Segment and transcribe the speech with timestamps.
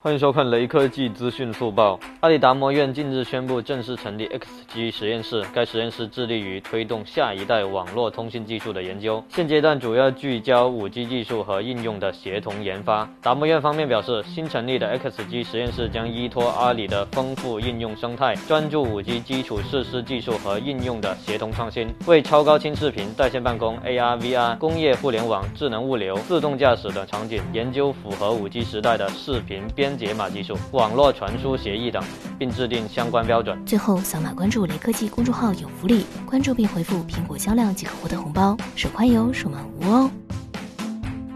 [0.00, 1.98] 欢迎收看雷科技资讯速报。
[2.20, 13.10] 阿里达摩院近日宣布正式成立 XG 实验室，该实验室致力于推动下一代网络通信技术的研究，现阶段主要聚焦 5G 技术和应用的协同研发。
[13.20, 29.87] 达摩院方面表示，新成立的 XG 实验室将依托阿里的丰富应用生态，专注 5G 基础设施技术和应用的协同创新，为超高清视频、在线办公、AR/VR、工业互联网、智能物流、自动驾驶等场景研究符合 5G 时代的视频编。
[29.96, 32.02] 解码技术、网络传输协议等，
[32.38, 33.58] 并制定相关标准。
[33.64, 40.10] 最后，扫码关注雷科技公众号有福利，关注并回复“苹果销量”即可获得红包，手快有，手慢无哦。